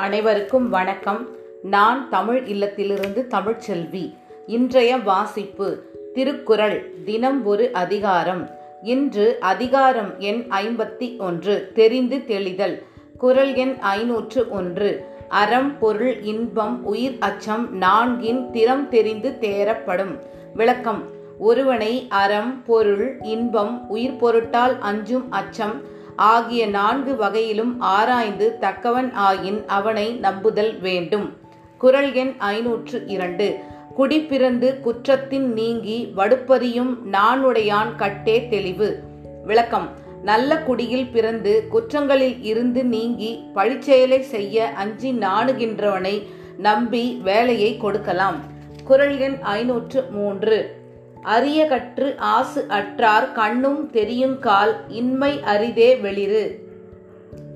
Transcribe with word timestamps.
அனைவருக்கும் 0.00 0.68
வணக்கம். 0.68 1.28
நான் 1.62 2.08
தமிழ் 2.08 2.42
இல்லத்திலிருந்து 2.46 3.26
தமிழ்ச்செல்வி. 3.30 4.14
இன்றைய 4.46 4.96
வாசிப்பு 4.96 5.82
திருக்குறள் 6.14 6.94
தினம் 7.04 7.44
ஒரு 7.44 7.72
அதிகாரம். 7.72 8.50
இன்று 8.82 9.36
அதிகாரம் 9.40 10.18
எண் 10.18 10.46
ஐம்பத்தி 10.50 11.18
ஒன்று 11.18 11.70
தெரிந்து 11.74 12.24
தெளிதல். 12.24 12.82
குறள் 13.18 13.54
எண் 13.54 13.76
ஐநூற்று 13.80 14.48
ஒன்று 14.50 15.04
அறம் 15.28 15.78
பொருள் 15.78 16.22
இன்பம் 16.22 16.84
உயிர் 16.84 17.16
அச்சம் 17.20 17.80
நான்கின் 17.80 18.50
திறம் 18.50 18.88
தெரிந்து 18.88 19.36
தேரப்படும் 19.40 20.18
விளக்கம் 20.54 21.02
ஒருவனை 21.38 22.06
அறம் 22.08 22.62
பொருள் 22.66 23.18
இன்பம் 23.22 23.88
உயிர் 23.88 24.16
பொருட்டால் 24.16 24.78
அஞ்சும் 24.80 25.30
அச்சம் 25.30 25.98
ஆகிய 26.20 26.66
நான்கு 26.66 27.16
வகையிலும் 27.16 27.80
ஆராய்ந்து 27.80 28.56
தக்கவன் 28.60 29.12
ஆயின் 29.18 29.66
அவனை 29.66 30.12
நம்புதல் 30.12 30.80
வேண்டும். 30.80 31.36
குரல் 31.78 32.12
எண் 32.12 32.34
ஐநூற்று 32.38 33.06
இரண்டு. 33.06 33.58
குடிப்பிறந்து 33.98 34.80
குற்றத்தின் 34.80 35.52
நீங்கி 35.52 36.12
வடுப்பறியும் 36.16 36.96
நானுடையான் 37.12 37.96
கட்டே 37.96 38.48
தெளிவு. 38.48 39.02
விளக்கம். 39.44 39.88
நல்ல 40.22 40.56
குடியில் 40.56 41.06
பிறந்து 41.06 41.68
குற்றங்களில் 41.72 42.38
இருந்து 42.42 42.84
நீங்கி 42.84 43.44
பழிச்செயலை 43.54 44.20
செய்ய 44.20 44.68
அஞ்சி 44.68 45.12
நாணுகின்றவனை 45.12 46.26
நம்பி 46.58 47.20
வேலையை 47.24 47.76
கொடுக்கலாம். 47.76 48.36
குரல் 48.84 49.18
எண் 49.18 49.38
ஐநூற்று 49.42 50.04
மூன்று. 50.10 50.79
அரிய 51.22 51.66
கற்று 51.66 52.14
ஆசு 52.18 52.66
அற்றார் 52.68 53.32
கண்ணும் 53.32 53.90
தெரியும் 53.90 54.38
கால் 54.38 54.76
இன்மை 54.88 55.40
அரிதே 55.42 55.94
வெளிறு. 55.94 56.58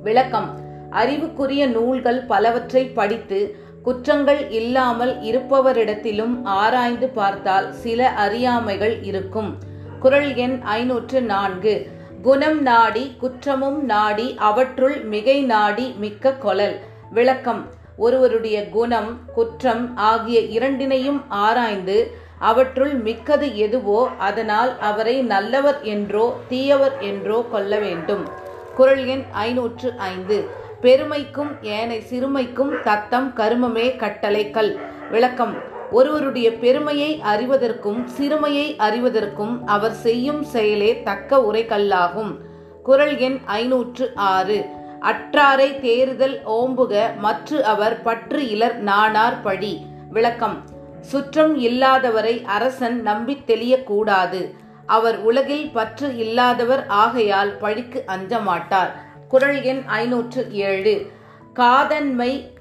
விளக்கம். 0.02 0.58
அறிவுக்குரிய 0.90 1.66
நூல்கள் 1.66 2.22
பலவற்றை 2.22 2.84
படித்து 2.84 3.56
குற்றங்கள் 3.82 4.50
இல்லாமல் 4.50 5.20
இருப்பவரிடத்திலும் 5.20 6.40
ஆராய்ந்து 6.44 7.08
பார்த்தால் 7.08 7.72
சில 7.72 8.08
அறியாமைகள் 8.08 9.02
இருக்கும். 9.02 9.58
குறள் 10.00 10.34
எண் 10.34 10.60
ஐநூற்று 10.62 11.22
நான்கு. 11.22 11.86
குணம் 12.22 12.62
நாடி 12.62 13.12
குற்றமும் 13.18 13.84
நாடி 13.84 14.34
அவற்றுள் 14.38 15.04
மிகை 15.04 15.42
நாடி 15.42 15.94
மிக்க 15.98 16.32
கொலல். 16.32 16.76
விளக்கம். 17.10 17.66
ஒருவருடைய 17.96 18.68
குணம் 18.68 19.18
குற்றம் 19.34 19.96
ஆகிய 19.96 20.40
இரண்டினையும் 20.40 21.20
ஆராய்ந்து 21.28 22.22
அவற்றுள் 22.38 22.94
மிக்கது 22.94 23.56
எதுவோ 23.56 24.08
அதனால் 24.18 24.80
அவரை 24.80 25.22
நல்லவர் 25.22 25.82
என்றோ 25.82 26.36
தீயவர் 26.48 27.00
என்றோ 27.00 27.44
கொள்ள 27.50 27.78
வேண்டும். 27.78 28.28
குரல் 28.74 29.06
எண் 29.06 29.24
ஐநூற்று 29.30 29.94
ஐந்து. 29.98 30.62
பெருமைக்கும் 30.80 31.62
ஏனை 31.62 32.00
சிறுமைக்கும் 32.00 32.82
தத்தம் 32.82 33.32
கருமமே 33.36 33.96
கட்டளைக்கல் 33.96 34.78
விளக்கம். 35.10 35.72
ஒருவருடைய 35.90 36.52
பெருமையை 36.52 37.22
அறிவதற்கும் 37.24 38.04
சிறுமையை 38.04 38.76
அறிவதற்கும் 38.78 39.64
அவர் 39.64 39.92
செய்யும் 39.92 40.42
செயலே 40.42 41.02
தக்க 41.02 41.38
உரைக்கல்லாகும் 41.38 42.32
குரல் 42.82 43.18
எண் 43.18 43.38
ஐநூற்று 43.44 44.12
ஆறு. 44.14 44.64
அற்றாரை 45.00 45.80
தேறுதல் 45.80 46.40
ஓம்புக 46.46 47.16
மற்ற 47.18 47.64
அவர் 47.64 48.02
பற்று 48.02 48.48
இலர் 48.48 48.76
நாணார் 48.76 49.42
பழி 49.42 49.86
விளக்கம். 50.10 50.73
சுற்றம் 51.04 51.60
இல்லாதவரை 51.60 52.44
அரசன் 52.44 53.02
நம்பித் 53.02 53.46
தெளியக்கூடாது. 53.46 54.54
அவர் 54.86 55.18
உலகில் 55.18 55.70
பற்று 55.70 56.16
இல்லாதவர் 56.16 56.86
ஆகையால் 56.86 57.56
பழிக்கு 57.56 58.02
அஞ்ச 58.06 58.38
மாட்டார் 58.38 58.92
குரல் 59.28 59.62
எண் 59.62 59.82
ஐநூற்று 59.86 60.52
ஏழு. 60.52 61.06
காதன்மை 61.54 62.52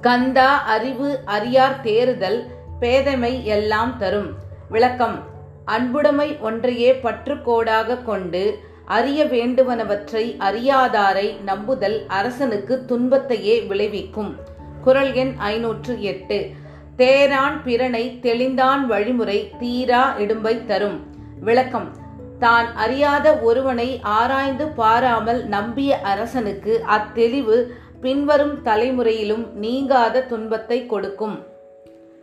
கந்தா 0.00 0.62
அறிவு 0.64 1.18
அறியார் 1.24 1.80
தேறுதல் 1.80 2.46
பேதமை 2.80 3.42
எல்லாம் 3.42 3.98
தரும். 3.98 4.34
விளக்கம். 4.70 5.22
அன்புடைமை 5.64 6.38
ஒன்றையே 6.40 7.00
பற்றுக்கோடாக 7.02 8.02
கொண்டு 8.02 8.58
அறிய 8.84 9.24
வேண்டுவனவற்றை 9.24 10.36
அறியாதாரை 10.38 11.40
நம்புதல் 11.40 12.04
அரசனுக்கு 12.08 12.84
துன்பத்தையே 12.84 13.60
விளைவிக்கும். 13.60 14.36
குரல் 14.82 15.12
எண் 15.12 15.34
ஐநூற்று 15.36 16.02
எட்டு. 16.02 16.50
தேரான் 16.96 17.62
பிறனை 17.64 18.18
தெளிந்தான் 18.22 18.86
வழிமுறை 18.86 19.50
தீரா 19.58 20.14
இடும்பை 20.18 20.64
தரும். 20.64 21.00
விளக்கம். 21.40 21.90
தான் 22.38 22.74
அறியாத 22.74 23.34
ஒருவனை 23.34 24.00
ஆராய்ந்து 24.02 24.68
பாராமல் 24.68 25.44
நம்பிய 25.44 26.00
அரசனுக்கு 26.00 26.84
அத்தெளிவு 26.88 27.66
பின்வரும் 28.00 28.62
தலைமுறையிலும் 28.62 29.52
நீங்காத 29.54 30.22
துன்பத்தை 30.22 30.86
கொடுக்கும். 30.86 31.44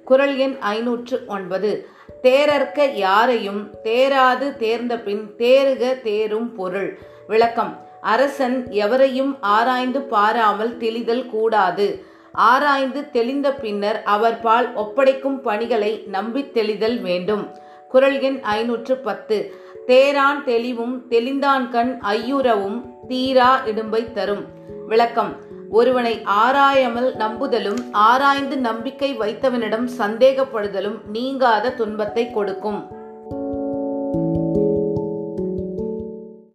குரல் 0.05 0.37
எண் 0.37 0.57
ஐநூற்று 0.59 1.23
ஒன்பது. 1.27 1.87
தேரற்க 2.23 2.93
யாரையும் 2.93 3.71
தேராது 3.83 4.57
தேர்ந்த 4.57 4.97
பின் 4.99 5.33
தேறுக 5.37 6.01
தேரும் 6.01 6.53
பொருள். 6.53 6.99
விளக்கம். 7.27 7.79
அரசன் 8.01 8.69
எவரையும் 8.69 9.37
ஆராய்ந்து 9.41 10.01
பாராமல் 10.01 10.77
தெளிதல் 10.77 11.29
கூடாது. 11.29 12.11
ஆராய்ந்து 12.33 13.09
தெளிந்த 13.09 13.53
பின்னர் 13.53 14.03
அவர்பால் 14.05 14.73
ஒப்படைக்கும் 14.75 15.41
பணிகளை 15.41 16.03
நம்பித் 16.07 16.53
தெளிதல் 16.53 16.99
வேண்டும். 16.99 17.47
குரல் 17.87 18.19
எண் 18.19 18.39
ஐநூற்று 18.41 18.97
பத்து. 18.97 19.53
தேரான் 19.87 20.43
தெளிவும் 20.43 21.07
தெளிந்தான் 21.09 21.69
கண் 21.69 21.99
ஐயுறவும் 22.03 22.81
தீரா 23.07 23.65
இடும்பை 23.65 24.11
தரும். 24.11 24.45
விளக்கம். 24.87 25.35
ஒருவனை 25.69 26.21
ஆராயாமல் 26.23 27.15
நம்புதலும் 27.15 27.79
ஆராய்ந்து 27.91 28.57
நம்பிக்கை 28.57 29.17
வைத்தவனிடம் 29.17 29.89
சந்தேகப்படுதலும் 29.97 31.05
நீங்காத 31.05 31.71
துன்பத்தை 31.71 32.31
கொடுக்கும். 32.31 33.01